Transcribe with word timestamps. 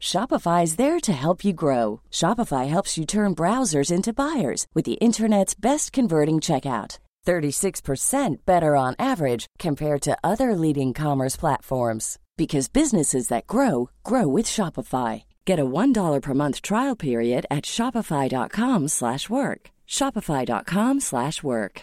Shopify 0.00 0.62
is 0.62 0.76
there 0.76 1.00
to 1.00 1.12
help 1.12 1.44
you 1.44 1.52
grow. 1.52 2.00
Shopify 2.10 2.68
helps 2.68 2.96
you 2.96 3.04
turn 3.04 3.34
browsers 3.34 3.92
into 3.92 4.12
buyers 4.12 4.66
with 4.74 4.86
the 4.86 4.94
internet's 4.94 5.54
best 5.54 5.92
converting 5.92 6.36
checkout. 6.36 6.98
36% 7.26 8.36
better 8.46 8.76
on 8.76 8.94
average 8.98 9.46
compared 9.58 10.00
to 10.02 10.16
other 10.22 10.54
leading 10.54 10.94
commerce 10.94 11.34
platforms 11.36 12.18
because 12.36 12.68
businesses 12.68 13.28
that 13.28 13.48
grow 13.48 13.90
grow 14.04 14.28
with 14.28 14.46
Shopify. 14.46 15.24
Get 15.44 15.58
a 15.58 15.64
$1 15.64 16.22
per 16.22 16.34
month 16.34 16.62
trial 16.62 16.94
period 16.96 17.46
at 17.50 17.64
shopify.com/work. 17.64 19.70
shopify.com/work. 19.88 21.82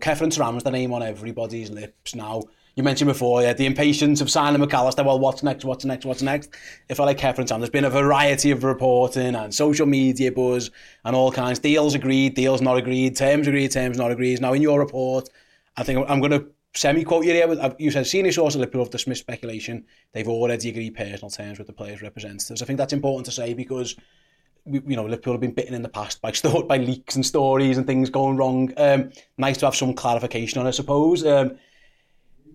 Khephren 0.00 0.32
Thuram's 0.32 0.64
the 0.64 0.70
name 0.70 0.92
on 0.92 1.02
everybody's 1.02 1.70
lips 1.70 2.14
now. 2.14 2.42
You 2.74 2.82
mentioned 2.82 3.08
before, 3.08 3.42
yeah, 3.42 3.52
the 3.52 3.66
impatience 3.66 4.22
of 4.22 4.30
signing 4.30 4.60
McAllister. 4.60 5.04
Well, 5.04 5.18
what's 5.18 5.42
next? 5.42 5.64
What's 5.64 5.84
next? 5.84 6.06
What's 6.06 6.22
next? 6.22 6.50
If 6.88 7.00
I 7.00 7.04
like 7.04 7.18
Khephren 7.18 7.46
Thuram, 7.46 7.58
there's 7.58 7.68
been 7.68 7.84
a 7.84 7.90
variety 7.90 8.50
of 8.50 8.64
reporting 8.64 9.34
and 9.34 9.54
social 9.54 9.84
media 9.84 10.32
buzz 10.32 10.70
and 11.04 11.14
all 11.14 11.30
kinds. 11.30 11.58
Deals 11.58 11.94
agreed, 11.94 12.34
deals 12.34 12.62
not 12.62 12.78
agreed, 12.78 13.14
terms 13.14 13.46
agreed, 13.46 13.72
terms 13.72 13.98
not 13.98 14.10
agreed. 14.10 14.40
Now, 14.40 14.54
in 14.54 14.62
your 14.62 14.78
report, 14.78 15.28
I 15.76 15.82
think 15.82 16.08
I'm 16.08 16.20
going 16.20 16.32
to 16.32 16.46
semi-quote 16.74 17.26
you 17.26 17.32
here. 17.32 17.74
You 17.78 17.90
said 17.90 18.06
senior 18.06 18.32
sources 18.32 18.58
Liverpool 18.58 18.84
have 18.84 18.90
dismissed 18.90 19.20
speculation. 19.20 19.84
They've 20.12 20.28
already 20.28 20.70
agreed 20.70 20.94
personal 20.94 21.30
terms 21.30 21.58
with 21.58 21.66
the 21.66 21.74
players' 21.74 22.00
representatives. 22.00 22.62
I 22.62 22.64
think 22.64 22.78
that's 22.78 22.94
important 22.94 23.26
to 23.26 23.32
say 23.32 23.52
because 23.52 23.96
you 24.64 24.96
know 24.96 25.04
Liverpool 25.04 25.34
have 25.34 25.40
been 25.40 25.52
bitten 25.52 25.74
in 25.74 25.82
the 25.82 25.88
past 25.88 26.22
by 26.22 26.32
by 26.68 26.78
leaks 26.78 27.16
and 27.16 27.26
stories 27.26 27.76
and 27.76 27.86
things 27.86 28.08
going 28.08 28.36
wrong. 28.36 28.72
Um, 28.78 29.10
nice 29.36 29.58
to 29.58 29.66
have 29.66 29.76
some 29.76 29.92
clarification 29.92 30.60
on, 30.60 30.66
I 30.66 30.70
suppose. 30.70 31.26
Um, 31.26 31.58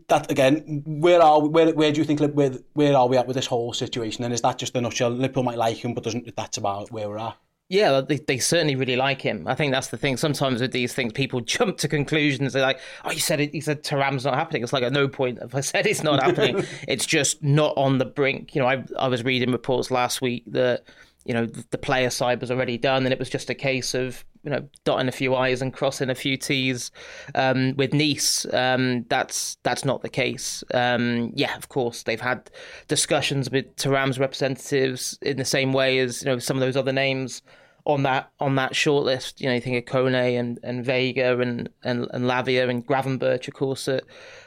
that 0.08 0.31
again, 0.31 0.83
where 0.86 1.22
are 1.22 1.41
we, 1.41 1.50
where 1.50 1.73
where 1.73 1.91
do 1.91 2.00
you 2.00 2.05
think 2.05 2.19
where 2.19 2.52
where 2.73 2.95
are 2.95 3.08
we 3.08 3.17
at 3.17 3.27
with 3.27 3.36
this 3.36 3.47
whole 3.47 3.73
situation? 3.73 4.23
And 4.23 4.33
is 4.33 4.41
that 4.41 4.58
just 4.58 4.75
a 4.75 4.81
nutshell? 4.81 5.09
Liverpool 5.09 5.44
might 5.44 5.58
like 5.58 5.77
him, 5.77 5.94
but 5.94 6.03
doesn't 6.03 6.36
that's 6.36 6.58
about 6.58 6.91
where 6.91 7.09
we're 7.09 7.17
at. 7.17 7.38
Yeah, 7.69 8.00
they, 8.00 8.16
they 8.16 8.38
certainly 8.38 8.75
really 8.75 8.95
like 8.95 9.22
him. 9.22 9.45
I 9.45 9.53
think 9.53 9.73
that's 9.73 9.89
the 9.89 9.97
thing. 9.97 10.16
Sometimes 10.16 10.61
with 10.61 10.72
these 10.72 10.94
things, 10.94 11.11
people 11.11 11.41
jump 11.55 11.78
to 11.80 11.89
conclusions. 11.89 12.53
They're 12.53 12.62
like, 12.62 12.79
"Oh, 13.03 13.12
you 13.12 13.19
said 13.19 13.41
it. 13.41 13.53
You 13.53 13.62
said 13.62 13.84
Thuram's 13.84 14.23
not 14.23 14.35
happening." 14.35 14.63
It's 14.63 14.72
like 14.72 14.84
at 14.84 14.94
no 14.94 15.07
point 15.09 15.40
have 15.41 15.53
I 15.53 15.62
said 15.62 15.85
it's 15.85 16.03
not 16.03 16.23
happening. 16.23 16.66
it's 16.88 17.06
just 17.06 17.44
not 17.44 17.73
on 17.75 17.97
the 17.97 18.06
brink. 18.06 18.56
You 18.56 18.62
know, 18.62 18.67
I 18.67 18.84
I 18.97 19.09
was 19.09 19.23
reading 19.23 19.51
reports 19.51 19.91
last 19.91 20.22
week 20.22 20.44
that 20.47 20.85
you 21.28 21.34
know 21.34 21.46
the 21.46 21.78
player 21.78 22.10
side 22.10 22.40
was 22.40 22.50
already 22.50 22.78
done, 22.78 23.06
and 23.06 23.12
it 23.12 23.20
was 23.20 23.30
just 23.30 23.50
a 23.50 23.54
case 23.54 23.94
of 23.94 24.24
you 24.44 24.50
know 24.50 24.68
dotting 24.86 25.10
a 25.10 25.12
few 25.12 25.36
i's 25.36 25.62
and 25.62 25.74
crossing 25.74 26.10
a 26.10 26.16
few 26.16 26.38
t's 26.38 26.90
um, 27.36 27.76
with 27.76 27.94
Nice. 27.94 28.46
Um, 28.54 29.06
that's 29.10 29.58
that's 29.64 29.84
not 29.84 30.02
the 30.02 30.10
case. 30.10 30.64
Um, 30.74 31.32
yeah, 31.36 31.58
of 31.58 31.68
course 31.68 32.04
they've 32.04 32.22
had 32.22 32.50
discussions 32.88 33.52
with 33.52 33.76
Thuram's 33.76 34.20
representatives 34.20 35.20
in 35.22 35.36
the 35.36 35.46
same 35.46 35.74
way 35.74 36.00
as 36.00 36.24
you 36.24 36.28
know 36.28 36.40
some 36.40 36.56
of 36.56 36.62
those 36.62 36.78
other 36.78 36.94
names 36.94 37.42
on 37.86 38.04
that 38.04 38.32
on 38.40 38.56
that 38.56 38.74
shortlist. 38.74 39.42
You 39.42 39.48
know, 39.48 39.56
you 39.56 39.62
think 39.62 39.78
of 39.78 39.94
Kone 39.94 40.40
and, 40.40 40.59
and 40.64 40.86
Veiga 40.86 41.42
and, 41.42 41.70
and 41.84 42.08
and 42.14 42.26
Lavia 42.26 42.70
and 42.70 42.86
Gravenberch, 42.88 43.48
of 43.48 43.54
course, 43.54 43.88
at 43.88 44.04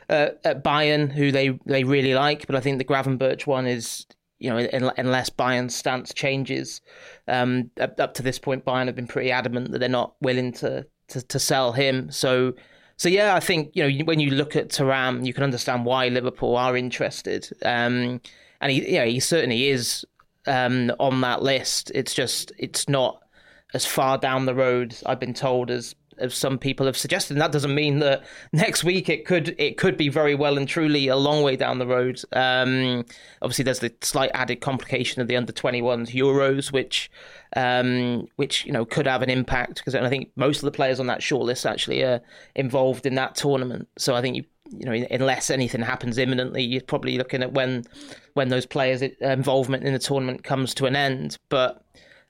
uh, 0.08 0.30
at 0.44 0.64
Bayern, 0.64 1.12
who 1.12 1.30
they 1.32 1.58
they 1.66 1.84
really 1.84 2.14
like. 2.14 2.46
But 2.46 2.56
I 2.56 2.60
think 2.60 2.78
the 2.78 2.84
Gravenberch 2.84 3.46
one 3.46 3.66
is 3.66 4.06
you 4.40 4.50
know, 4.50 4.92
unless 4.96 5.30
Bayern's 5.30 5.76
stance 5.76 6.12
changes, 6.12 6.80
um, 7.28 7.70
up, 7.78 8.00
up, 8.00 8.14
to 8.14 8.22
this 8.22 8.38
point, 8.38 8.64
Bayern 8.64 8.86
have 8.86 8.96
been 8.96 9.06
pretty 9.06 9.30
adamant 9.30 9.70
that 9.70 9.78
they're 9.78 9.88
not 9.88 10.14
willing 10.20 10.52
to, 10.54 10.86
to, 11.08 11.22
to 11.22 11.38
sell 11.38 11.72
him. 11.72 12.10
So, 12.10 12.54
so 12.96 13.08
yeah, 13.08 13.34
I 13.34 13.40
think 13.40 13.70
you 13.74 13.86
know 13.86 14.04
when 14.04 14.18
you 14.18 14.30
look 14.30 14.56
at 14.56 14.70
Thuram, 14.70 15.24
you 15.24 15.32
can 15.32 15.44
understand 15.44 15.84
why 15.84 16.08
Liverpool 16.08 16.56
are 16.56 16.76
interested. 16.76 17.48
Um, 17.62 18.20
and 18.60 18.72
he, 18.72 18.92
yeah, 18.94 19.04
he 19.04 19.20
certainly 19.20 19.68
is 19.68 20.04
um, 20.46 20.90
on 20.98 21.20
that 21.20 21.42
list. 21.42 21.92
It's 21.94 22.14
just 22.14 22.52
it's 22.58 22.88
not 22.88 23.20
as 23.74 23.86
far 23.86 24.18
down 24.18 24.46
the 24.46 24.54
road, 24.54 24.96
I've 25.06 25.20
been 25.20 25.34
told, 25.34 25.70
as 25.70 25.94
as 26.20 26.34
some 26.34 26.58
people 26.58 26.86
have 26.86 26.96
suggested. 26.96 27.34
And 27.34 27.40
that 27.40 27.52
doesn't 27.52 27.74
mean 27.74 27.98
that 28.00 28.24
next 28.52 28.84
week 28.84 29.08
it 29.08 29.24
could 29.24 29.54
it 29.58 29.76
could 29.76 29.96
be 29.96 30.08
very 30.08 30.34
well 30.34 30.56
and 30.56 30.68
truly 30.68 31.08
a 31.08 31.16
long 31.16 31.42
way 31.42 31.56
down 31.56 31.78
the 31.78 31.86
road. 31.86 32.20
Um, 32.32 33.04
obviously, 33.42 33.64
there's 33.64 33.80
the 33.80 33.92
slight 34.00 34.30
added 34.34 34.60
complication 34.60 35.20
of 35.20 35.28
the 35.28 35.36
under 35.36 35.52
21s 35.52 36.10
Euros, 36.14 36.72
which 36.72 37.10
um, 37.56 38.26
which 38.36 38.64
you 38.64 38.72
know 38.72 38.84
could 38.84 39.06
have 39.06 39.22
an 39.22 39.30
impact 39.30 39.76
because 39.76 39.94
I 39.94 40.08
think 40.08 40.30
most 40.36 40.58
of 40.58 40.64
the 40.64 40.70
players 40.70 41.00
on 41.00 41.06
that 41.06 41.20
shortlist 41.20 41.68
actually 41.68 42.02
are 42.02 42.20
involved 42.54 43.06
in 43.06 43.14
that 43.16 43.34
tournament. 43.34 43.88
So 43.98 44.14
I 44.14 44.20
think 44.20 44.36
you 44.36 44.44
you 44.72 44.86
know, 44.86 45.06
unless 45.10 45.50
anything 45.50 45.82
happens 45.82 46.18
imminently, 46.18 46.62
you're 46.62 46.82
probably 46.82 47.18
looking 47.18 47.42
at 47.42 47.52
when 47.52 47.84
when 48.34 48.48
those 48.48 48.66
players' 48.66 49.02
involvement 49.02 49.84
in 49.84 49.92
the 49.92 49.98
tournament 49.98 50.44
comes 50.44 50.74
to 50.74 50.86
an 50.86 50.96
end. 50.96 51.36
But 51.48 51.84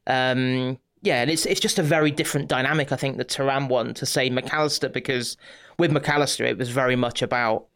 um, 0.06 0.78
yeah, 1.02 1.22
and 1.22 1.30
it's 1.30 1.46
it's 1.46 1.60
just 1.60 1.78
a 1.78 1.82
very 1.82 2.10
different 2.10 2.48
dynamic, 2.48 2.92
I 2.92 2.96
think, 2.96 3.16
the 3.16 3.24
Thuram 3.24 3.68
one 3.68 3.94
to 3.94 4.06
say 4.06 4.28
McAllister 4.30 4.92
because 4.92 5.36
with 5.78 5.90
McAllister 5.90 6.46
it 6.46 6.58
was 6.58 6.68
very 6.68 6.96
much 6.96 7.22
about, 7.22 7.66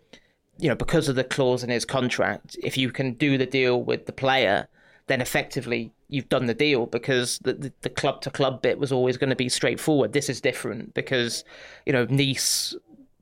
you 0.59 0.69
know, 0.69 0.75
because 0.75 1.09
of 1.09 1.17
the 1.17 1.25
clause 1.25 1.65
in 1.65 1.71
his 1.71 1.85
contract, 1.85 2.57
if 2.63 2.77
you 2.77 2.91
can 2.91 3.15
do 3.15 3.39
the 3.39 3.47
deal 3.47 3.83
with 3.83 4.07
the 4.07 4.13
player, 4.13 4.69
then 5.07 5.21
effectively 5.21 5.93
you've 6.09 6.29
done 6.29 6.47
the 6.47 6.55
deal 6.55 6.87
because 6.87 7.39
the 7.39 7.73
the, 7.81 7.89
club 7.89 8.21
to 8.23 8.31
club 8.31 8.61
bit 8.61 8.79
was 8.79 8.93
always 8.93 9.17
going 9.17 9.31
to 9.31 9.37
be 9.37 9.49
straightforward. 9.49 10.13
This 10.13 10.29
is 10.29 10.41
different 10.41 10.93
because, 10.93 11.45
you 11.87 11.93
know, 11.93 12.05
Nice 12.11 12.75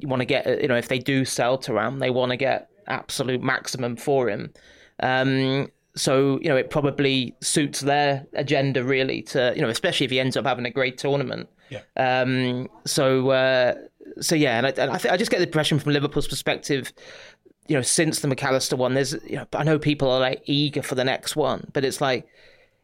you 0.03 0.09
want 0.09 0.21
to 0.21 0.27
get 0.27 0.61
you 0.61 0.69
know 0.69 0.77
if 0.77 0.89
they 0.89 0.99
do 0.99 1.25
sell 1.25 1.59
Thuram, 1.59 2.01
they 2.01 2.11
want 2.11 2.31
to 2.31 2.37
get 2.37 2.69
absolute 2.89 3.43
maximum 3.43 3.97
for 3.97 4.29
him. 4.29 4.53
Um, 5.01 5.71
so 5.95 6.39
you 6.41 6.49
know 6.49 6.57
it 6.57 6.71
probably 6.71 7.35
suits 7.41 7.81
their 7.81 8.27
agenda 8.33 8.83
really 8.83 9.23
to 9.23 9.53
you 9.55 9.61
know 9.61 9.69
especially 9.69 10.05
if 10.05 10.11
he 10.11 10.19
ends 10.19 10.37
up 10.37 10.47
having 10.47 10.67
a 10.67 10.71
great 10.71 10.99
tournament. 10.99 11.49
Yeah. 11.71 11.81
Um, 11.97 12.69
so 12.85 13.31
uh, 13.31 13.75
so 14.21 14.35
yeah, 14.35 14.59
and 14.59 14.67
I, 14.67 14.71
and 14.71 14.91
I, 14.91 14.99
th- 14.99 15.13
I 15.13 15.17
just 15.17 15.31
get 15.31 15.39
the 15.39 15.47
impression 15.47 15.79
from 15.79 15.93
Liverpool's 15.93 16.29
perspective, 16.29 16.93
you 17.69 17.77
know, 17.77 17.83
since 17.83 18.21
the 18.21 18.29
mcallister 18.29 18.77
one, 18.77 18.95
there's 18.95 19.13
you 19.25 19.37
know 19.37 19.47
I 19.53 19.65
know 19.65 19.79
people 19.79 20.11
are 20.11 20.21
like 20.21 20.43
eager 20.47 20.83
for 20.83 20.95
the 20.95 21.05
next 21.05 21.37
one, 21.37 21.71
but 21.73 21.85
it's 21.85 22.01
like 22.01 22.27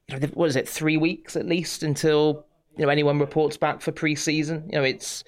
you 0.08 0.18
know 0.18 0.26
what 0.34 0.48
is 0.48 0.56
it 0.56 0.68
three 0.68 0.96
weeks 0.96 1.36
at 1.36 1.46
least 1.46 1.82
until 1.82 2.44
you 2.76 2.84
know 2.84 2.90
anyone 2.90 3.18
reports 3.18 3.56
back 3.56 3.80
for 3.80 3.92
pre-season. 3.92 4.68
You 4.70 4.78
know 4.78 4.84
it's 4.84 5.24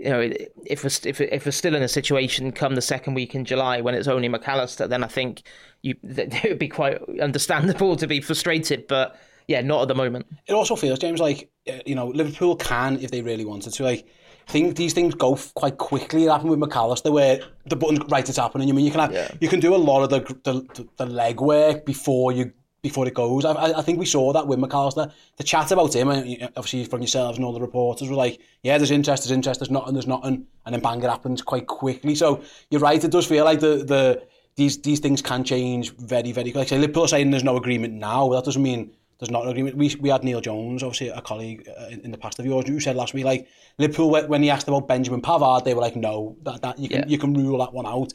you 0.00 0.10
know, 0.10 0.20
if 0.66 0.82
we're, 0.82 1.08
if, 1.08 1.20
if 1.20 1.44
we're 1.44 1.52
still 1.52 1.74
in 1.74 1.82
a 1.82 1.88
situation 1.88 2.52
come 2.52 2.74
the 2.74 2.82
second 2.82 3.14
week 3.14 3.34
in 3.34 3.44
July 3.44 3.80
when 3.80 3.94
it's 3.94 4.08
only 4.08 4.28
McAllister, 4.28 4.88
then 4.88 5.04
I 5.04 5.08
think 5.08 5.42
you 5.82 5.94
it 6.02 6.48
would 6.48 6.58
be 6.58 6.68
quite 6.68 6.98
understandable 7.20 7.96
to 7.96 8.06
be 8.06 8.20
frustrated. 8.20 8.86
But 8.86 9.20
yeah, 9.46 9.60
not 9.60 9.82
at 9.82 9.88
the 9.88 9.94
moment. 9.94 10.26
It 10.46 10.54
also 10.54 10.74
feels, 10.74 10.98
James, 10.98 11.20
like 11.20 11.50
uh, 11.68 11.78
you 11.84 11.94
know 11.94 12.08
Liverpool 12.08 12.56
can, 12.56 12.98
if 13.00 13.10
they 13.10 13.22
really 13.22 13.44
wanted 13.44 13.74
to, 13.74 13.82
like. 13.84 14.06
I 14.48 14.52
think 14.52 14.74
these 14.74 14.92
things 14.94 15.14
go 15.14 15.38
quite 15.54 15.78
quickly. 15.78 16.24
It 16.24 16.28
happened 16.28 16.50
with 16.50 16.58
McAllister 16.58 17.12
where 17.12 17.40
the 17.66 17.76
button 17.76 17.98
right, 18.08 18.28
it's 18.28 18.36
happening. 18.36 18.68
I 18.68 18.72
mean, 18.72 18.84
you 18.84 18.90
can 18.90 18.98
have, 18.98 19.12
yeah. 19.12 19.30
you 19.40 19.48
can 19.48 19.60
do 19.60 19.72
a 19.72 19.76
lot 19.76 20.02
of 20.02 20.10
the 20.10 20.20
the, 20.42 20.88
the 20.96 21.06
leg 21.06 21.40
work 21.40 21.84
before 21.86 22.32
you 22.32 22.52
before 22.82 23.06
it 23.06 23.14
goes. 23.14 23.44
I, 23.44 23.78
I 23.78 23.82
think 23.82 23.98
we 23.98 24.06
saw 24.06 24.32
that 24.32 24.46
with 24.46 24.58
Mac 24.58 24.72
Allister. 24.72 25.12
The 25.36 25.44
chat 25.44 25.70
about 25.70 25.94
him, 25.94 26.08
obviously 26.08 26.84
from 26.84 27.00
yourselves 27.00 27.38
and 27.38 27.44
all 27.44 27.52
the 27.52 27.60
reporters, 27.60 28.08
were 28.08 28.16
like, 28.16 28.40
yeah, 28.62 28.78
there's 28.78 28.90
interest, 28.90 29.24
there's 29.24 29.32
interest, 29.32 29.60
there's 29.60 29.70
nothing, 29.70 29.94
there's 29.94 30.06
nothing, 30.06 30.46
and 30.64 30.74
then 30.74 30.80
bang, 30.80 31.02
it 31.02 31.10
happens 31.10 31.42
quite 31.42 31.66
quickly. 31.66 32.14
So 32.14 32.42
you're 32.70 32.80
right, 32.80 33.02
it 33.02 33.10
does 33.10 33.26
feel 33.26 33.44
like 33.44 33.60
the 33.60 33.84
the 33.84 34.22
these 34.56 34.80
these 34.82 35.00
things 35.00 35.22
can 35.22 35.44
change 35.44 35.94
very 35.96 36.32
very. 36.32 36.52
Like 36.52 36.68
say 36.68 36.78
Liverpool 36.78 37.04
are 37.04 37.08
saying 37.08 37.30
there's 37.30 37.44
no 37.44 37.56
agreement 37.56 37.94
now. 37.94 38.28
That 38.30 38.44
doesn't 38.44 38.62
mean 38.62 38.92
there's 39.18 39.30
not 39.30 39.44
an 39.44 39.50
agreement. 39.50 39.76
We, 39.76 39.94
we 40.00 40.08
had 40.08 40.24
Neil 40.24 40.40
Jones, 40.40 40.82
obviously 40.82 41.08
a 41.08 41.20
colleague 41.20 41.68
uh, 41.78 41.88
in, 41.88 42.00
in 42.00 42.10
the 42.10 42.18
past 42.18 42.38
of 42.38 42.46
yours, 42.46 42.66
who 42.66 42.80
said 42.80 42.96
last 42.96 43.12
week, 43.12 43.26
like 43.26 43.48
Liverpool, 43.78 44.10
when 44.10 44.42
he 44.42 44.48
asked 44.48 44.66
about 44.66 44.88
Benjamin 44.88 45.20
Pavard, 45.20 45.64
they 45.64 45.74
were 45.74 45.82
like, 45.82 45.94
no, 45.94 46.36
that, 46.42 46.62
that 46.62 46.78
you 46.78 46.88
can 46.88 47.00
yeah. 47.00 47.06
you 47.06 47.18
can 47.18 47.34
rule 47.34 47.58
that 47.58 47.72
one 47.72 47.86
out. 47.86 48.14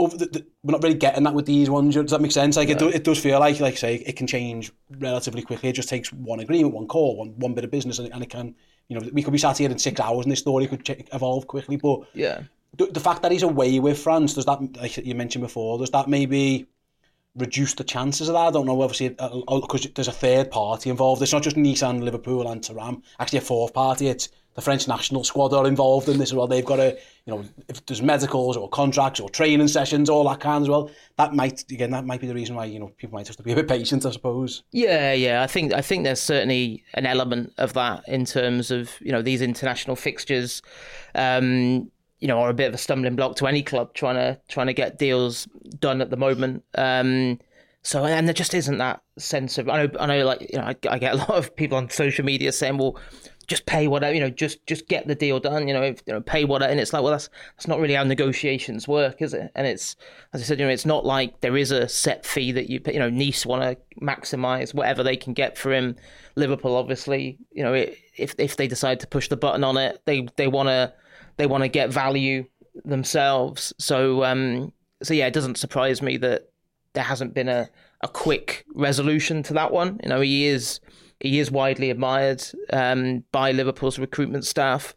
Over 0.00 0.16
the, 0.16 0.26
the, 0.26 0.46
we're 0.62 0.72
not 0.72 0.82
really 0.82 0.94
getting 0.94 1.24
that 1.24 1.34
with 1.34 1.46
these 1.46 1.68
ones. 1.68 1.96
Does 1.96 2.12
that 2.12 2.20
make 2.20 2.30
sense? 2.30 2.56
Like 2.56 2.68
yeah. 2.68 2.76
it, 2.76 2.78
do, 2.78 2.88
it 2.88 3.02
does 3.02 3.18
feel 3.18 3.40
like, 3.40 3.58
like 3.58 3.76
say, 3.76 3.96
it 3.96 4.14
can 4.16 4.28
change 4.28 4.70
relatively 4.98 5.42
quickly. 5.42 5.70
It 5.70 5.72
just 5.72 5.88
takes 5.88 6.12
one 6.12 6.38
agreement, 6.40 6.74
one 6.74 6.86
call, 6.86 7.16
one 7.16 7.30
one 7.38 7.54
bit 7.54 7.64
of 7.64 7.70
business, 7.70 7.98
and, 7.98 8.12
and 8.12 8.22
it 8.22 8.30
can. 8.30 8.54
You 8.88 8.98
know, 8.98 9.08
we 9.12 9.22
could 9.22 9.32
be 9.32 9.38
sat 9.38 9.58
here 9.58 9.70
in 9.70 9.78
six 9.78 10.00
hours, 10.00 10.24
and 10.24 10.32
this 10.32 10.38
story 10.38 10.66
could 10.66 10.84
ch- 10.84 11.04
evolve 11.12 11.46
quickly. 11.46 11.76
But 11.76 12.02
yeah, 12.14 12.42
the, 12.76 12.86
the 12.86 13.00
fact 13.00 13.22
that 13.22 13.32
he's 13.32 13.42
away 13.42 13.80
with 13.80 13.98
France 13.98 14.34
does 14.34 14.46
that, 14.46 14.76
like 14.76 14.96
you 14.96 15.14
mentioned 15.14 15.42
before, 15.42 15.78
does 15.78 15.90
that 15.90 16.08
maybe 16.08 16.68
reduce 17.38 17.74
the 17.74 17.84
chances 17.84 18.28
of 18.28 18.34
that. 18.34 18.48
I 18.48 18.50
don't 18.50 18.66
know, 18.66 18.80
obviously, 18.80 19.10
because 19.10 19.86
uh, 19.86 19.88
uh, 19.88 19.92
there's 19.94 20.08
a 20.08 20.12
third 20.12 20.50
party 20.50 20.90
involved. 20.90 21.22
It's 21.22 21.32
not 21.32 21.42
just 21.42 21.56
Nissan, 21.56 22.02
Liverpool, 22.02 22.48
and 22.50 22.62
Thuram. 22.62 23.02
Actually, 23.18 23.38
a 23.38 23.42
fourth 23.42 23.74
party. 23.74 24.08
It's 24.08 24.28
the 24.58 24.62
French 24.62 24.88
national 24.88 25.22
squad 25.22 25.54
are 25.54 25.68
involved 25.68 26.08
in 26.08 26.18
this 26.18 26.30
as 26.30 26.34
well. 26.34 26.48
They've 26.48 26.64
got 26.64 26.76
to, 26.76 26.98
you 27.26 27.32
know, 27.32 27.44
if 27.68 27.86
there's 27.86 28.02
medicals 28.02 28.56
or 28.56 28.68
contracts 28.68 29.20
or 29.20 29.30
training 29.30 29.68
sessions, 29.68 30.10
all 30.10 30.28
that 30.28 30.40
kind 30.40 30.62
as 30.62 30.68
well. 30.68 30.90
That 31.16 31.32
might, 31.32 31.62
again, 31.70 31.92
that 31.92 32.04
might 32.04 32.20
be 32.20 32.26
the 32.26 32.34
reason 32.34 32.56
why 32.56 32.64
you 32.64 32.80
know 32.80 32.88
people 32.96 33.16
might 33.16 33.28
have 33.28 33.36
to 33.36 33.42
be 33.44 33.52
a 33.52 33.54
bit 33.54 33.68
patient, 33.68 34.04
I 34.04 34.10
suppose. 34.10 34.64
Yeah, 34.72 35.12
yeah. 35.12 35.44
I 35.44 35.46
think 35.46 35.72
I 35.72 35.80
think 35.80 36.02
there's 36.02 36.20
certainly 36.20 36.82
an 36.94 37.06
element 37.06 37.52
of 37.56 37.72
that 37.74 38.02
in 38.08 38.24
terms 38.24 38.72
of 38.72 38.90
you 39.00 39.12
know 39.12 39.22
these 39.22 39.42
international 39.42 39.94
fixtures. 39.94 40.60
Um, 41.14 41.92
you 42.18 42.26
know, 42.26 42.40
are 42.40 42.50
a 42.50 42.54
bit 42.54 42.66
of 42.66 42.74
a 42.74 42.78
stumbling 42.78 43.14
block 43.14 43.36
to 43.36 43.46
any 43.46 43.62
club 43.62 43.94
trying 43.94 44.16
to 44.16 44.40
trying 44.48 44.66
to 44.66 44.74
get 44.74 44.98
deals 44.98 45.46
done 45.78 46.00
at 46.00 46.10
the 46.10 46.16
moment. 46.16 46.64
Um, 46.74 47.38
so 47.82 48.04
and 48.04 48.26
there 48.26 48.34
just 48.34 48.54
isn't 48.54 48.78
that 48.78 49.02
sense 49.18 49.56
of 49.56 49.68
I 49.68 49.86
know 49.86 49.92
I 50.00 50.06
know 50.06 50.24
like 50.24 50.40
you 50.40 50.58
know 50.58 50.64
I, 50.64 50.74
I, 50.90 50.98
get 50.98 51.14
a 51.14 51.16
lot 51.18 51.30
of 51.30 51.54
people 51.54 51.78
on 51.78 51.88
social 51.90 52.24
media 52.24 52.50
saying 52.50 52.76
well 52.76 52.98
just 53.48 53.66
pay 53.66 53.88
whatever 53.88 54.14
you 54.14 54.20
know 54.20 54.30
just 54.30 54.64
just 54.66 54.86
get 54.88 55.06
the 55.08 55.14
deal 55.14 55.40
done 55.40 55.66
you 55.66 55.74
know 55.74 55.82
if, 55.82 56.02
you 56.06 56.12
know 56.12 56.20
pay 56.20 56.44
whatever 56.44 56.70
and 56.70 56.78
it's 56.78 56.92
like 56.92 57.02
well 57.02 57.12
that's 57.12 57.28
that's 57.56 57.66
not 57.66 57.80
really 57.80 57.94
how 57.94 58.04
negotiations 58.04 58.86
work 58.86 59.20
is 59.20 59.34
it 59.34 59.50
and 59.54 59.66
it's 59.66 59.96
as 60.32 60.40
I 60.40 60.44
said 60.44 60.60
you 60.60 60.66
know 60.66 60.72
it's 60.72 60.86
not 60.86 61.04
like 61.04 61.40
there 61.40 61.56
is 61.56 61.70
a 61.70 61.88
set 61.88 62.26
fee 62.26 62.52
that 62.52 62.70
you 62.70 62.80
you 62.86 62.98
know 62.98 63.10
Nice 63.10 63.46
want 63.46 63.62
to 63.62 63.76
maximize 64.00 64.74
whatever 64.74 65.02
they 65.02 65.16
can 65.16 65.32
get 65.32 65.58
for 65.58 65.72
him 65.72 65.96
Liverpool 66.36 66.76
obviously 66.76 67.38
you 67.50 67.64
know 67.64 67.74
if 67.74 68.34
if 68.38 68.56
they 68.56 68.68
decide 68.68 69.00
to 69.00 69.06
push 69.06 69.28
the 69.28 69.36
button 69.36 69.64
on 69.64 69.76
it 69.76 70.02
they 70.04 70.28
they 70.36 70.46
want 70.46 70.68
to 70.68 70.92
they 71.38 71.46
want 71.46 71.62
to 71.62 71.68
get 71.68 71.90
value 71.90 72.44
themselves. 72.84 73.72
So 73.78 74.24
um, 74.24 74.72
so 75.02 75.14
yeah, 75.14 75.26
it 75.26 75.32
doesn't 75.32 75.56
surprise 75.56 76.02
me 76.02 76.16
that 76.18 76.50
there 76.92 77.04
hasn't 77.04 77.34
been 77.34 77.48
a, 77.48 77.70
a 78.02 78.08
quick 78.08 78.66
resolution 78.74 79.42
to 79.44 79.54
that 79.54 79.72
one. 79.72 80.00
You 80.02 80.10
know, 80.10 80.20
he 80.20 80.46
is 80.46 80.80
he 81.20 81.38
is 81.38 81.50
widely 81.50 81.90
admired 81.90 82.44
um, 82.72 83.24
by 83.32 83.52
Liverpool's 83.52 83.98
recruitment 83.98 84.44
staff. 84.44 84.94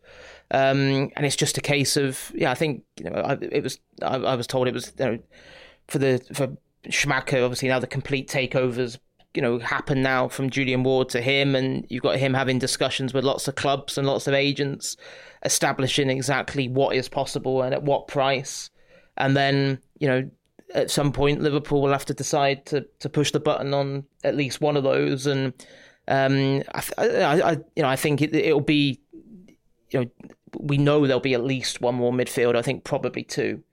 Um, 0.51 1.09
and 1.15 1.25
it's 1.25 1.35
just 1.35 1.57
a 1.57 1.61
case 1.61 1.95
of 1.95 2.31
yeah. 2.35 2.51
I 2.51 2.55
think 2.55 2.83
you 2.97 3.09
know 3.09 3.15
I, 3.15 3.37
it 3.41 3.63
was 3.63 3.79
I, 4.01 4.17
I, 4.17 4.35
was 4.35 4.47
told 4.47 4.67
it 4.67 4.73
was 4.73 4.91
you 4.99 5.05
know, 5.05 5.19
for 5.87 5.97
the 5.97 6.21
for 6.33 6.49
Schmadtke 6.89 7.41
obviously 7.41 7.69
now 7.69 7.79
the 7.79 7.87
complete 7.87 8.29
takeovers 8.29 8.97
you 9.33 9.41
know 9.41 9.59
happen 9.59 10.01
now 10.01 10.27
from 10.27 10.49
Julian 10.49 10.83
Ward 10.83 11.09
to 11.09 11.21
him, 11.21 11.55
and 11.55 11.85
you've 11.89 12.03
got 12.03 12.17
him 12.17 12.33
having 12.33 12.59
discussions 12.59 13.13
with 13.13 13.23
lots 13.23 13.47
of 13.47 13.55
clubs 13.55 13.97
and 13.97 14.05
lots 14.05 14.27
of 14.27 14.33
agents, 14.33 14.97
establishing 15.43 16.09
exactly 16.09 16.67
what 16.67 16.95
is 16.95 17.07
possible 17.07 17.61
and 17.61 17.73
at 17.73 17.83
what 17.83 18.07
price, 18.07 18.69
and 19.17 19.35
then 19.35 19.79
you 19.99 20.07
know 20.07 20.29
at 20.73 20.91
some 20.91 21.11
point 21.11 21.41
Liverpool 21.41 21.81
will 21.81 21.91
have 21.91 22.05
to 22.05 22.13
decide 22.13 22.65
to 22.65 22.85
to 22.99 23.09
push 23.09 23.31
the 23.31 23.39
button 23.39 23.73
on 23.73 24.03
at 24.23 24.35
least 24.35 24.59
one 24.59 24.75
of 24.75 24.83
those, 24.83 25.25
and 25.25 25.53
um, 26.11 26.63
I, 26.73 26.83
I, 26.97 27.41
I 27.41 27.51
you 27.75 27.83
know 27.83 27.89
I 27.89 27.95
think 27.95 28.21
it, 28.21 28.35
it'll 28.35 28.59
be 28.59 28.99
you 29.89 30.01
know 30.01 30.11
we 30.59 30.77
know 30.77 31.07
there'll 31.07 31.21
be 31.21 31.33
at 31.33 31.43
least 31.43 31.81
one 31.81 31.95
more 31.95 32.11
midfield. 32.11 32.55
I 32.55 32.61
think 32.61 32.83
probably 32.83 33.23
two. 33.23 33.63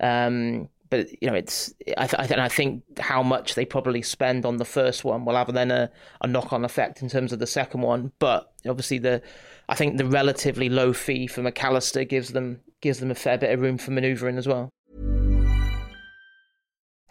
Um, 0.00 0.68
but 0.92 1.10
you 1.22 1.28
know, 1.28 1.34
it's 1.34 1.72
I, 1.96 2.06
th- 2.06 2.38
I 2.38 2.48
think 2.48 2.98
how 2.98 3.22
much 3.22 3.54
they 3.54 3.64
probably 3.64 4.02
spend 4.02 4.44
on 4.44 4.58
the 4.58 4.64
first 4.64 5.04
one 5.04 5.24
will 5.24 5.36
have 5.36 5.52
then 5.54 5.70
a, 5.70 5.90
a 6.20 6.26
knock 6.26 6.52
on 6.52 6.66
effect 6.66 7.00
in 7.00 7.08
terms 7.08 7.32
of 7.32 7.38
the 7.38 7.46
second 7.46 7.80
one. 7.80 8.12
But 8.18 8.52
obviously, 8.68 8.98
the 8.98 9.22
I 9.70 9.74
think 9.74 9.96
the 9.96 10.04
relatively 10.04 10.68
low 10.68 10.92
fee 10.92 11.26
for 11.26 11.42
McAllister 11.42 12.06
gives 12.06 12.32
them 12.32 12.60
gives 12.82 13.00
them 13.00 13.10
a 13.10 13.14
fair 13.14 13.38
bit 13.38 13.52
of 13.52 13.60
room 13.60 13.78
for 13.78 13.90
manoeuvring 13.90 14.36
as 14.36 14.46
well. 14.46 14.70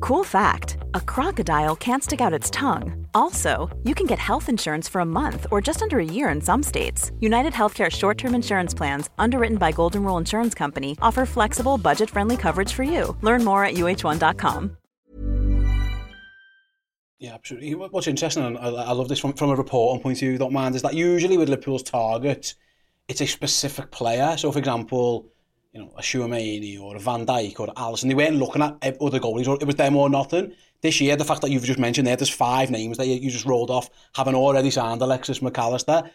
Cool 0.00 0.24
fact: 0.24 0.78
A 0.94 1.00
crocodile 1.00 1.76
can't 1.76 2.02
stick 2.02 2.20
out 2.20 2.32
its 2.32 2.50
tongue. 2.50 3.06
Also, 3.14 3.68
you 3.84 3.94
can 3.94 4.06
get 4.06 4.18
health 4.18 4.48
insurance 4.48 4.88
for 4.88 5.00
a 5.00 5.12
month 5.20 5.46
or 5.50 5.60
just 5.60 5.82
under 5.82 5.98
a 5.98 6.04
year 6.04 6.28
in 6.28 6.40
some 6.40 6.62
states. 6.62 7.12
United 7.20 7.52
Healthcare 7.52 7.90
short-term 7.90 8.34
insurance 8.34 8.74
plans, 8.74 9.10
underwritten 9.18 9.58
by 9.58 9.72
Golden 9.72 10.04
Rule 10.04 10.18
Insurance 10.18 10.54
Company, 10.54 10.96
offer 11.02 11.26
flexible, 11.26 11.78
budget-friendly 11.78 12.36
coverage 12.36 12.72
for 12.72 12.84
you. 12.84 13.16
Learn 13.22 13.44
more 13.44 13.64
at 13.64 13.74
uh1.com. 13.74 14.76
Yeah, 17.18 17.34
absolutely. 17.34 17.74
What's 17.74 18.06
interesting, 18.06 18.44
and 18.44 18.58
I, 18.58 18.92
love 18.92 19.08
this 19.08 19.18
from, 19.18 19.32
from 19.32 19.50
a 19.50 19.56
reporting 19.56 20.00
point 20.00 20.18
of 20.18 20.20
view, 20.20 20.38
don't 20.38 20.52
mind, 20.52 20.76
is 20.76 20.82
that 20.82 20.94
usually 20.94 21.36
with 21.36 21.48
Liverpool's 21.48 21.82
target, 21.82 22.54
it's 23.08 23.20
a 23.20 23.26
specific 23.26 23.90
player. 23.90 24.36
So, 24.36 24.52
for 24.52 24.60
example, 24.60 25.26
you 25.72 25.80
know, 25.80 25.92
a 25.96 26.02
Schumanni 26.02 26.80
or 26.80 26.96
a 26.96 27.00
Van 27.00 27.26
Dijk 27.26 27.60
or 27.60 27.66
Alisson. 27.68 28.08
They 28.08 28.14
weren't 28.14 28.36
looking 28.36 28.62
at 28.62 29.00
other 29.00 29.20
goalies. 29.20 29.46
Or 29.46 29.56
it 29.60 29.66
was 29.66 29.76
them 29.76 29.96
or 29.96 30.08
nothing. 30.08 30.52
This 30.80 31.00
year, 31.00 31.16
the 31.16 31.24
fact 31.24 31.42
that 31.42 31.50
you've 31.50 31.64
just 31.64 31.78
mentioned 31.78 32.06
there, 32.06 32.16
there's 32.16 32.30
five 32.30 32.70
names 32.70 32.96
that 32.98 33.06
you, 33.06 33.14
you 33.14 33.30
just 33.30 33.44
rolled 33.44 33.70
off, 33.70 33.90
having 34.14 34.34
already 34.34 34.70
signed 34.70 35.02
Alexis 35.02 35.40
McAllister. 35.40 36.10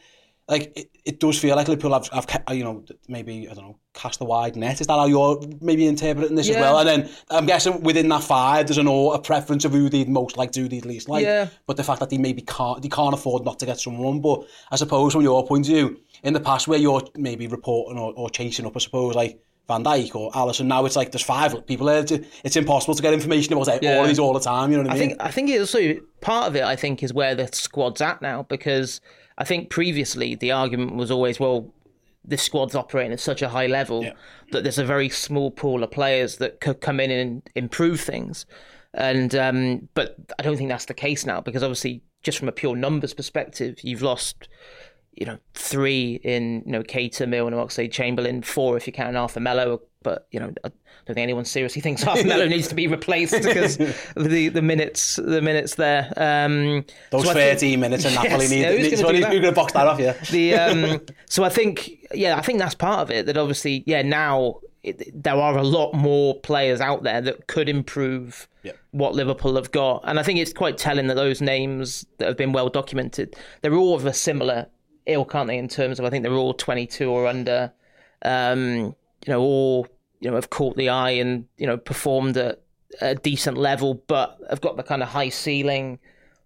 Like 0.47 0.73
it, 0.75 0.89
it 1.05 1.19
does 1.19 1.39
feel 1.39 1.55
like 1.55 1.67
Liverpool 1.67 1.93
have, 1.93 2.07
have 2.09 2.43
you 2.51 2.63
know 2.63 2.83
maybe 3.07 3.47
I 3.49 3.53
don't 3.53 3.63
know 3.63 3.77
cast 3.93 4.21
a 4.21 4.25
wide 4.25 4.55
net. 4.55 4.81
Is 4.81 4.87
that 4.87 4.93
how 4.93 5.05
you're 5.05 5.41
maybe 5.61 5.87
interpreting 5.87 6.35
this 6.35 6.47
yeah. 6.47 6.55
as 6.55 6.61
well? 6.61 6.79
And 6.79 6.87
then 6.87 7.09
I'm 7.29 7.45
guessing 7.45 7.81
within 7.81 8.09
that 8.09 8.23
five, 8.23 8.67
there's 8.67 8.77
an 8.77 8.87
a 8.87 9.19
preference 9.19 9.63
of 9.65 9.71
who 9.71 9.89
they'd 9.89 10.09
most 10.09 10.35
like, 10.35 10.53
who 10.53 10.67
they'd 10.67 10.85
least 10.85 11.07
like. 11.07 11.23
Yeah. 11.23 11.47
But 11.65 11.77
the 11.77 11.83
fact 11.83 11.99
that 12.01 12.09
they 12.09 12.17
maybe 12.17 12.41
can't 12.41 12.81
they 12.81 12.89
can't 12.89 13.13
afford 13.13 13.45
not 13.45 13.59
to 13.59 13.65
get 13.65 13.79
someone. 13.79 14.19
But 14.19 14.45
I 14.71 14.75
suppose 14.75 15.13
from 15.13 15.21
your 15.21 15.45
point 15.47 15.67
of 15.67 15.73
view, 15.73 15.99
in 16.23 16.33
the 16.33 16.39
past 16.39 16.67
where 16.67 16.79
you're 16.79 17.03
maybe 17.15 17.47
reporting 17.47 17.97
or, 17.97 18.13
or 18.13 18.29
chasing 18.29 18.65
up, 18.65 18.75
I 18.75 18.79
suppose 18.79 19.15
like. 19.15 19.39
Van 19.65 19.81
Dijk 19.81 20.13
or 20.13 20.29
Alisson. 20.33 20.65
Now 20.65 20.83
it's 20.83 20.97
like 20.97 21.13
there's 21.13 21.23
five 21.23 21.65
people 21.65 21.87
there. 21.87 22.03
It's 22.43 22.57
impossible 22.57 22.95
to 22.95 23.01
get 23.01 23.13
information 23.13 23.53
about 23.53 23.81
yeah. 23.81 23.95
all 23.95 24.01
of 24.01 24.09
these 24.09 24.19
all 24.19 24.33
the 24.33 24.41
time. 24.41 24.71
You 24.71 24.75
know 24.75 24.83
what 24.83 24.91
I 24.91 24.95
mean? 24.95 25.03
I 25.03 25.07
think 25.07 25.23
I 25.23 25.31
think 25.31 25.49
it's 25.49 25.73
also 25.73 26.01
part 26.19 26.47
of 26.47 26.57
it. 26.57 26.63
I 26.63 26.75
think 26.75 27.01
is 27.01 27.13
where 27.13 27.33
the 27.33 27.47
squad's 27.47 28.01
at 28.01 28.21
now 28.21 28.43
because 28.43 28.99
I 29.37 29.43
think 29.43 29.69
previously 29.69 30.35
the 30.35 30.51
argument 30.51 30.95
was 30.95 31.11
always, 31.11 31.39
well, 31.39 31.73
this 32.25 32.41
squad's 32.41 32.75
operating 32.75 33.11
at 33.11 33.19
such 33.19 33.41
a 33.41 33.49
high 33.49 33.67
level 33.67 34.03
yeah. 34.03 34.13
that 34.51 34.63
there's 34.63 34.77
a 34.77 34.85
very 34.85 35.09
small 35.09 35.51
pool 35.51 35.83
of 35.83 35.91
players 35.91 36.37
that 36.37 36.61
could 36.61 36.79
come 36.79 36.99
in 36.99 37.11
and 37.11 37.49
improve 37.55 37.99
things. 37.99 38.45
And 38.93 39.33
um, 39.35 39.89
but 39.95 40.15
I 40.39 40.43
don't 40.43 40.55
think 40.55 40.69
that's 40.69 40.85
the 40.85 40.93
case 40.93 41.25
now 41.25 41.41
because 41.41 41.63
obviously 41.63 42.03
just 42.21 42.37
from 42.37 42.47
a 42.47 42.51
pure 42.51 42.75
numbers 42.75 43.13
perspective, 43.13 43.79
you've 43.83 44.03
lost 44.03 44.47
you 45.15 45.25
know, 45.25 45.37
three 45.53 46.19
in, 46.23 46.63
you 46.65 46.71
know, 46.71 46.81
Keita, 46.81 47.27
Milner, 47.27 47.57
Oxlade, 47.57 47.91
Chamberlain, 47.91 48.41
four 48.41 48.77
if 48.77 48.87
you 48.87 48.93
count 48.93 49.15
Arthur 49.15 49.39
Melo, 49.39 49.81
but, 50.03 50.27
you 50.31 50.39
know, 50.39 50.53
I 50.63 50.69
don't 51.05 51.15
think 51.15 51.19
anyone 51.19 51.45
seriously 51.45 51.81
thinks 51.81 52.05
Arthur 52.05 52.27
Melo 52.27 52.47
needs 52.49 52.67
to 52.67 52.75
be 52.75 52.87
replaced 52.87 53.33
because 53.33 53.77
the, 53.77 54.49
the 54.49 54.61
minutes 54.61 55.15
the 55.15 55.41
minutes 55.41 55.75
there. 55.75 56.11
Um, 56.17 56.85
Those 57.09 57.25
so 57.25 57.33
13 57.33 57.57
think, 57.57 57.81
minutes 57.81 58.05
and 58.05 58.15
Napoli 58.15 58.31
yes, 58.31 58.49
need, 58.49 58.61
yeah, 58.61 58.71
who's 58.71 59.01
going 59.01 59.41
to 59.41 59.51
box 59.51 59.73
that 59.73 59.87
off, 59.87 59.99
yeah. 59.99 60.13
The, 60.31 60.55
um, 60.55 61.01
so 61.27 61.43
I 61.43 61.49
think, 61.49 62.07
yeah, 62.13 62.37
I 62.37 62.41
think 62.41 62.59
that's 62.59 62.75
part 62.75 62.99
of 62.99 63.11
it, 63.11 63.25
that 63.25 63.37
obviously, 63.37 63.83
yeah, 63.85 64.01
now 64.01 64.59
it, 64.83 65.23
there 65.23 65.35
are 65.35 65.57
a 65.57 65.63
lot 65.63 65.93
more 65.93 66.39
players 66.41 66.81
out 66.81 67.03
there 67.03 67.21
that 67.21 67.47
could 67.47 67.69
improve 67.69 68.47
yep. 68.63 68.77
what 68.91 69.15
Liverpool 69.15 69.55
have 69.55 69.71
got. 69.71 70.01
And 70.05 70.19
I 70.19 70.23
think 70.23 70.39
it's 70.39 70.53
quite 70.53 70.77
telling 70.77 71.07
that 71.07 71.15
those 71.15 71.41
names 71.41 72.05
that 72.17 72.27
have 72.27 72.37
been 72.37 72.51
well 72.51 72.69
documented, 72.69 73.35
they're 73.61 73.75
all 73.75 73.95
of 73.95 74.05
a 74.05 74.13
similar 74.13 74.67
ilk, 75.05 75.35
aren't 75.35 75.47
they? 75.47 75.57
In 75.57 75.67
terms 75.67 75.99
of, 75.99 76.05
I 76.05 76.09
think 76.09 76.23
they're 76.23 76.33
all 76.33 76.53
22 76.53 77.09
or 77.09 77.27
under. 77.27 77.71
Um, 78.23 78.95
you 79.25 79.31
know, 79.31 79.41
all 79.41 79.87
you 80.23 80.29
know 80.29 80.35
have 80.35 80.49
caught 80.49 80.77
the 80.77 80.89
eye 80.89 81.11
and 81.11 81.45
you 81.57 81.67
know 81.67 81.77
performed 81.77 82.37
at 82.37 82.61
a 83.01 83.15
decent 83.15 83.57
level, 83.57 83.95
but 84.07 84.37
have 84.49 84.61
got 84.61 84.77
the 84.77 84.83
kind 84.83 85.03
of 85.03 85.09
high 85.09 85.29
ceiling 85.29 85.99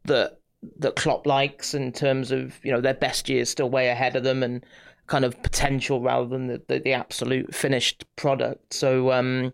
that 0.05 0.39
that 0.79 0.95
Klopp 0.95 1.27
likes 1.27 1.73
in 1.73 1.91
terms 1.91 2.31
of 2.31 2.59
you 2.63 2.71
know 2.71 2.81
their 2.81 2.95
best 2.95 3.29
years 3.29 3.49
still 3.49 3.69
way 3.69 3.89
ahead 3.89 4.15
of 4.15 4.23
them 4.23 4.41
and 4.41 4.65
kind 5.05 5.23
of 5.23 5.41
potential 5.41 6.01
rather 6.01 6.27
than 6.27 6.47
the, 6.47 6.61
the, 6.67 6.79
the 6.79 6.93
absolute 6.93 7.53
finished 7.53 8.03
product. 8.15 8.73
So 8.73 9.11
um, 9.11 9.53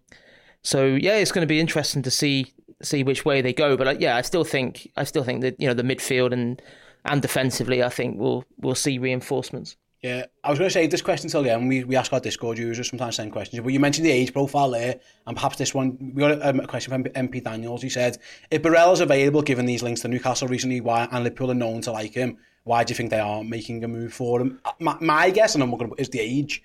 so 0.61 0.85
yeah, 0.85 1.17
it's 1.17 1.31
going 1.31 1.45
to 1.45 1.53
be 1.53 1.59
interesting 1.59 2.01
to 2.03 2.11
see 2.11 2.53
see 2.81 3.03
which 3.03 3.25
way 3.25 3.41
they 3.41 3.53
go. 3.53 3.75
But 3.75 3.87
uh, 3.87 3.95
yeah, 3.99 4.15
I 4.15 4.21
still 4.21 4.45
think 4.45 4.89
I 4.95 5.03
still 5.03 5.23
think 5.23 5.41
that 5.41 5.59
you 5.59 5.67
know 5.67 5.73
the 5.73 5.83
midfield 5.83 6.31
and 6.31 6.61
and 7.05 7.21
defensively, 7.21 7.83
I 7.83 7.89
think 7.89 8.17
we'll 8.17 8.45
we'll 8.57 8.75
see 8.75 8.97
reinforcements. 8.97 9.75
Yeah, 10.03 10.25
I 10.43 10.49
was 10.49 10.59
going 10.59 10.67
to 10.67 10.73
say 10.73 10.85
this 10.85 11.01
question 11.01 11.29
till 11.29 11.43
the 11.43 11.53
end. 11.53 11.69
We 11.69 11.85
we 11.85 11.95
ask 11.95 12.11
our 12.11 12.19
Discord 12.19 12.57
users 12.57 12.89
sometimes 12.89 13.15
send 13.15 13.31
questions, 13.31 13.63
but 13.63 13.71
you 13.71 13.79
mentioned 13.79 14.05
the 14.05 14.11
age 14.11 14.33
profile 14.33 14.69
there, 14.69 14.99
and 15.25 15.37
perhaps 15.37 15.55
this 15.55 15.73
one 15.73 15.97
we 16.13 16.19
got 16.19 16.31
a, 16.31 16.49
a 16.49 16.67
question 16.67 16.91
from 16.91 17.05
MP 17.05 17.41
Daniels. 17.41 17.81
He 17.81 17.87
said, 17.87 18.17
"If 18.51 18.63
Barella 18.63 18.91
is 18.91 18.99
available, 18.99 19.41
given 19.41 19.65
these 19.65 19.81
links 19.81 20.01
to 20.01 20.09
Newcastle 20.09 20.49
recently, 20.49 20.81
why 20.81 21.07
and 21.09 21.23
Liverpool 21.23 21.51
are 21.51 21.55
known 21.55 21.79
to 21.83 21.93
like 21.93 22.13
him, 22.13 22.37
why 22.65 22.83
do 22.83 22.91
you 22.91 22.97
think 22.97 23.11
they 23.11 23.21
are 23.21 23.45
making 23.45 23.81
a 23.85 23.87
move 23.87 24.13
for 24.13 24.41
him?" 24.41 24.59
Uh, 24.65 24.73
my, 24.79 24.97
my 24.99 25.29
guess, 25.29 25.55
and 25.55 25.63
I'm 25.63 25.71
going 25.71 25.89
to 25.89 25.95
is 25.97 26.09
the 26.09 26.19
age. 26.19 26.61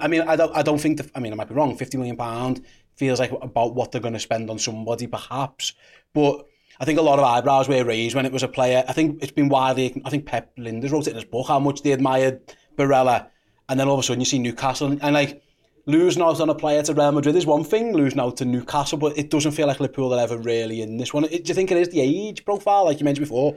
I 0.00 0.08
mean, 0.08 0.22
I 0.22 0.36
don't 0.36 0.56
I 0.56 0.62
don't 0.62 0.80
think 0.80 0.96
the, 0.96 1.10
I 1.14 1.20
mean 1.20 1.34
I 1.34 1.36
might 1.36 1.50
be 1.50 1.54
wrong. 1.54 1.76
Fifty 1.76 1.98
million 1.98 2.16
pound 2.16 2.64
feels 2.96 3.20
like 3.20 3.32
about 3.42 3.74
what 3.74 3.92
they're 3.92 4.00
going 4.00 4.14
to 4.14 4.20
spend 4.20 4.48
on 4.48 4.58
somebody, 4.58 5.06
perhaps, 5.06 5.74
but 6.14 6.46
I 6.80 6.86
think 6.86 6.98
a 6.98 7.02
lot 7.02 7.18
of 7.18 7.24
eyebrows 7.24 7.68
were 7.68 7.84
raised 7.84 8.14
when 8.16 8.24
it 8.24 8.32
was 8.32 8.42
a 8.42 8.48
player. 8.48 8.82
I 8.88 8.94
think 8.94 9.22
it's 9.22 9.32
been 9.32 9.48
widely. 9.48 10.00
I 10.04 10.10
think 10.10 10.24
Pep 10.24 10.56
Lijnders 10.56 10.90
wrote 10.90 11.06
it 11.06 11.10
in 11.10 11.16
his 11.16 11.24
book 11.24 11.46
how 11.46 11.60
much 11.60 11.82
they 11.82 11.92
admired 11.92 12.40
Barella, 12.76 13.28
and 13.68 13.78
then 13.78 13.88
all 13.88 13.94
of 13.94 14.00
a 14.00 14.02
sudden 14.02 14.20
you 14.20 14.26
see 14.26 14.38
Newcastle 14.38 14.88
and, 14.88 15.02
and 15.02 15.14
like 15.14 15.42
losing 15.86 16.22
out 16.22 16.40
on 16.40 16.48
a 16.48 16.54
player 16.54 16.82
to 16.82 16.94
Real 16.94 17.12
Madrid 17.12 17.36
is 17.36 17.46
one 17.46 17.64
thing, 17.64 17.92
losing 17.92 18.20
out 18.20 18.36
to 18.38 18.44
Newcastle, 18.44 18.98
but 18.98 19.16
it 19.18 19.30
doesn't 19.30 19.52
feel 19.52 19.66
like 19.66 19.80
Liverpool 19.80 20.14
are 20.14 20.20
ever 20.20 20.38
really 20.38 20.80
in 20.80 20.96
this 20.96 21.12
one. 21.12 21.24
do 21.24 21.36
you 21.44 21.54
think 21.54 21.70
it 21.70 21.76
is 21.76 21.88
the 21.88 22.00
age 22.00 22.44
profile, 22.44 22.84
like 22.84 23.00
you 23.00 23.04
mentioned 23.04 23.26
before? 23.26 23.56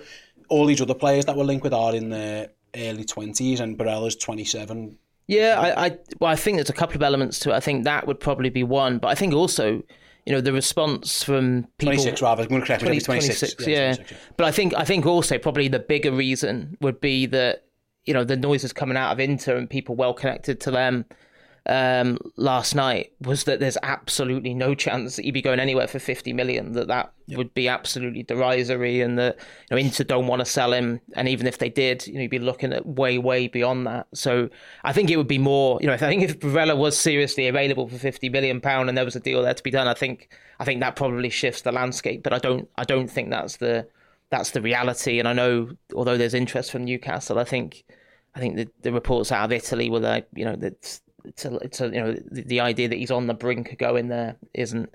All 0.49 0.65
these 0.65 0.81
other 0.81 0.93
players 0.93 1.25
that 1.25 1.35
were 1.35 1.43
linked 1.43 1.63
with 1.63 1.73
are 1.73 1.95
in 1.95 2.09
the 2.09 2.51
early 2.75 3.03
twenties, 3.03 3.59
and 3.59 3.77
Barella's 3.77 4.15
twenty 4.15 4.45
seven. 4.45 4.97
Yeah, 5.27 5.59
I, 5.59 5.85
I 5.85 5.97
well, 6.19 6.31
I 6.31 6.35
think 6.35 6.57
there's 6.57 6.69
a 6.69 6.73
couple 6.73 6.95
of 6.95 7.01
elements 7.01 7.39
to 7.39 7.51
it. 7.51 7.55
I 7.55 7.59
think 7.59 7.83
that 7.85 8.05
would 8.05 8.19
probably 8.19 8.49
be 8.49 8.63
one, 8.63 8.99
but 8.99 9.07
I 9.07 9.15
think 9.15 9.33
also 9.33 9.81
you 10.25 10.33
know 10.33 10.41
the 10.41 10.53
response 10.53 11.23
from 11.23 11.67
people 11.77 11.93
26 11.93 12.21
rather 12.21 12.43
I'm 12.43 12.49
going 12.49 12.61
to 12.61 12.67
correct 12.67 12.81
20, 12.81 12.99
26, 12.99 13.39
26 13.39 13.67
yeah, 13.67 13.75
yeah. 13.75 13.93
26, 13.95 14.11
yeah. 14.11 14.17
but 14.37 14.45
I 14.45 14.51
think 14.51 14.73
I 14.75 14.83
think 14.83 15.05
also 15.05 15.37
probably 15.37 15.67
the 15.67 15.79
bigger 15.79 16.11
reason 16.11 16.77
would 16.81 16.99
be 16.99 17.25
that 17.27 17.64
you 18.05 18.13
know 18.13 18.23
the 18.23 18.37
noises 18.37 18.73
coming 18.73 18.97
out 18.97 19.11
of 19.11 19.19
Inter 19.19 19.57
and 19.57 19.69
people 19.69 19.95
well 19.95 20.13
connected 20.13 20.59
to 20.61 20.71
them 20.71 21.05
um, 21.67 22.19
last 22.35 22.75
night 22.75 23.13
was 23.21 23.45
that 23.45 23.59
there's 23.59 23.77
absolutely 23.81 24.53
no 24.53 24.75
chance 24.75 25.15
that 25.15 25.25
he'd 25.25 25.31
be 25.31 25.41
going 25.41 25.59
anywhere 25.59 25.87
for 25.87 25.97
50 25.97 26.31
million. 26.33 26.73
That 26.73 26.87
that 26.89 27.11
yep. 27.25 27.37
would 27.37 27.53
be 27.55 27.67
absolutely 27.67 28.21
derisory, 28.21 29.01
and 29.01 29.17
that 29.17 29.37
you 29.37 29.75
know 29.75 29.77
Inter 29.77 30.03
don't 30.03 30.27
want 30.27 30.41
to 30.41 30.45
sell 30.45 30.73
him. 30.73 31.01
And 31.15 31.27
even 31.27 31.47
if 31.47 31.57
they 31.57 31.69
did, 31.69 32.05
you 32.05 32.13
know, 32.13 32.21
you'd 32.21 32.31
be 32.31 32.39
looking 32.39 32.71
at 32.71 32.85
way, 32.85 33.17
way 33.17 33.47
beyond 33.47 33.87
that. 33.87 34.07
So 34.13 34.49
I 34.83 34.93
think 34.93 35.09
it 35.09 35.17
would 35.17 35.27
be 35.27 35.39
more. 35.39 35.79
You 35.81 35.87
know, 35.87 35.93
if 35.93 36.03
I 36.03 36.07
think 36.07 36.21
if 36.21 36.39
Barella 36.39 36.77
was 36.77 36.97
seriously 36.97 37.47
available 37.47 37.87
for 37.87 37.97
50 37.97 38.29
million 38.29 38.61
pound 38.61 38.89
and 38.89 38.97
there 38.97 39.05
was 39.05 39.15
a 39.15 39.19
deal 39.19 39.41
there 39.41 39.53
to 39.53 39.63
be 39.63 39.71
done, 39.71 39.87
I 39.87 39.95
think 39.95 40.29
I 40.59 40.65
think 40.65 40.81
that 40.81 40.95
probably 40.95 41.31
shifts 41.31 41.63
the 41.63 41.71
landscape. 41.71 42.21
But 42.21 42.33
I 42.33 42.37
don't 42.37 42.69
I 42.77 42.83
don't 42.83 43.07
think 43.07 43.31
that's 43.31 43.57
the 43.57 43.87
that's 44.29 44.51
the 44.51 44.61
reality. 44.61 45.19
And 45.19 45.27
I 45.27 45.33
know 45.33 45.69
although 45.95 46.17
there's 46.17 46.33
interest 46.33 46.71
from 46.71 46.85
Newcastle, 46.85 47.39
I 47.39 47.43
think. 47.43 47.83
I 48.37 48.39
think 48.41 48.57
the, 48.57 48.67
the 48.81 48.91
reports 48.91 49.31
out 49.31 49.45
of 49.45 49.51
Italy 49.53 49.89
were 49.89 50.01
like, 50.01 50.27
you 50.35 50.43
know, 50.43 50.57
that 50.57 50.99
it's 51.27 51.45
a, 51.45 51.55
it's 51.57 51.81
a, 51.81 51.85
you 51.85 52.01
know 52.01 52.15
the, 52.31 52.41
the, 52.43 52.59
idea 52.59 52.87
that 52.87 52.97
he's 52.97 53.11
on 53.11 53.27
the 53.27 53.33
brink 53.33 53.71
of 53.71 53.77
going 53.77 54.07
there 54.07 54.35
isn't 54.53 54.93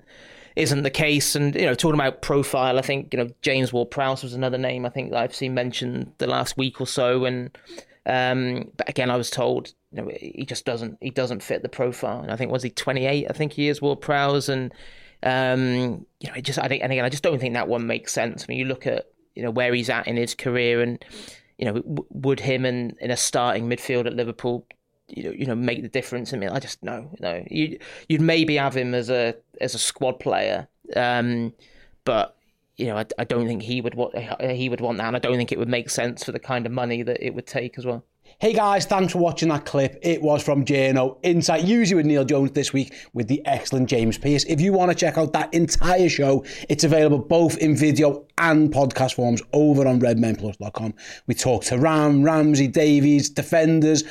isn't 0.55 0.83
the 0.83 0.89
case. 0.89 1.35
And 1.35 1.55
you 1.55 1.65
know, 1.65 1.73
talking 1.73 1.99
about 1.99 2.21
profile, 2.21 2.77
I 2.77 2.81
think 2.81 3.13
you 3.13 3.19
know 3.19 3.29
James 3.41 3.71
Ward-Prowse 3.71 4.23
was 4.23 4.33
another 4.33 4.57
name 4.57 4.85
I 4.85 4.89
think 4.89 5.13
I've 5.13 5.35
seen 5.35 5.53
mentioned 5.53 6.13
the 6.17 6.27
last 6.27 6.57
week 6.57 6.81
or 6.81 6.87
so. 6.87 7.25
And 7.25 7.57
um, 8.05 8.71
but 8.77 8.89
again, 8.89 9.09
I 9.09 9.17
was 9.17 9.29
told 9.29 9.73
you 9.91 10.01
know 10.01 10.11
he 10.19 10.45
just 10.45 10.65
doesn't 10.65 10.97
he 11.01 11.09
doesn't 11.09 11.43
fit 11.43 11.61
the 11.61 11.69
profile. 11.69 12.21
And 12.21 12.31
I 12.31 12.35
think 12.35 12.51
was 12.51 12.63
he 12.63 12.69
28? 12.69 13.27
I 13.29 13.33
think 13.33 13.53
he 13.53 13.67
is 13.67 13.81
Ward-Prowse, 13.81 14.49
and 14.49 14.73
um, 15.23 16.05
you 16.19 16.29
know, 16.29 16.35
it 16.35 16.43
just 16.43 16.59
I 16.59 16.67
think 16.67 16.83
and 16.83 16.91
again 16.91 17.05
I 17.05 17.09
just 17.09 17.23
don't 17.23 17.39
think 17.39 17.53
that 17.53 17.67
one 17.67 17.87
makes 17.87 18.13
sense. 18.13 18.43
I 18.43 18.45
mean, 18.47 18.59
you 18.59 18.65
look 18.65 18.87
at 18.87 19.07
you 19.35 19.43
know 19.43 19.51
where 19.51 19.73
he's 19.73 19.89
at 19.89 20.07
in 20.07 20.17
his 20.17 20.35
career 20.35 20.81
and 20.81 21.03
you 21.57 21.71
know, 21.71 21.83
would 22.09 22.39
him 22.39 22.65
and 22.65 22.97
in 22.99 23.11
a 23.11 23.17
starting 23.17 23.69
midfield 23.69 24.07
at 24.07 24.15
Liverpool 24.15 24.65
you 25.07 25.23
know, 25.23 25.31
you 25.31 25.45
know, 25.45 25.55
make 25.55 25.81
the 25.81 25.89
difference. 25.89 26.33
I 26.33 26.37
mean, 26.37 26.49
I 26.49 26.59
just 26.59 26.81
no, 26.83 27.11
no. 27.19 27.43
You 27.49 27.77
you'd 28.07 28.21
maybe 28.21 28.55
have 28.55 28.75
him 28.75 28.93
as 28.93 29.09
a 29.09 29.35
as 29.59 29.75
a 29.75 29.79
squad 29.79 30.19
player, 30.19 30.67
um, 30.95 31.53
but 32.05 32.35
you 32.77 32.87
know, 32.87 32.97
I, 32.97 33.05
I 33.19 33.25
don't 33.25 33.45
think 33.45 33.61
he 33.63 33.81
would 33.81 33.95
want 33.95 34.17
he 34.17 34.69
would 34.69 34.81
want 34.81 34.97
that, 34.97 35.07
and 35.07 35.15
I 35.15 35.19
don't 35.19 35.37
think 35.37 35.51
it 35.51 35.59
would 35.59 35.67
make 35.67 35.89
sense 35.89 36.23
for 36.23 36.31
the 36.31 36.39
kind 36.39 36.65
of 36.65 36.71
money 36.71 37.03
that 37.03 37.23
it 37.23 37.35
would 37.35 37.45
take 37.45 37.77
as 37.77 37.85
well. 37.85 38.05
Hey 38.39 38.53
guys, 38.53 38.85
thanks 38.85 39.13
for 39.13 39.19
watching 39.19 39.49
that 39.49 39.65
clip. 39.65 39.99
It 40.01 40.21
was 40.21 40.43
from 40.43 40.65
Journo 40.65 41.17
Insight, 41.21 41.63
usually 41.63 41.97
with 41.97 42.05
Neil 42.05 42.25
Jones 42.25 42.51
this 42.51 42.73
week 42.73 42.93
with 43.13 43.27
the 43.27 43.45
excellent 43.45 43.87
James 43.87 44.17
Pearce. 44.17 44.45
If 44.45 44.59
you 44.59 44.73
want 44.73 44.89
to 44.91 44.95
check 44.95 45.17
out 45.17 45.33
that 45.33 45.53
entire 45.53 46.09
show, 46.09 46.43
it's 46.67 46.83
available 46.83 47.19
both 47.19 47.57
in 47.57 47.75
video 47.75 48.25
and 48.37 48.71
podcast 48.71 49.13
forms 49.13 49.41
over 49.53 49.87
on 49.87 49.99
redmenplus.com. 49.99 50.93
We 51.27 51.35
talked 51.35 51.67
to 51.67 51.77
Ram, 51.77 52.23
Ramsey, 52.23 52.67
Davies, 52.67 53.29
defenders, 53.29 54.03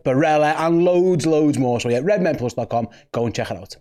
Barella, 0.00 0.54
and 0.58 0.84
loads, 0.84 1.26
loads 1.26 1.58
more. 1.58 1.80
So 1.80 1.88
yeah, 1.88 2.00
redmenplus.com. 2.00 2.88
Go 3.12 3.26
and 3.26 3.34
check 3.34 3.50
it 3.50 3.56
out. 3.56 3.76